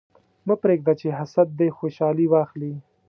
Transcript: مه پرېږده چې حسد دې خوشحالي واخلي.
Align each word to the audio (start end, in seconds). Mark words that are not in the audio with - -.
مه 0.47 0.55
پرېږده 0.61 0.93
چې 1.01 1.07
حسد 1.17 1.47
دې 1.59 1.67
خوشحالي 1.77 2.25
واخلي. 2.29 2.73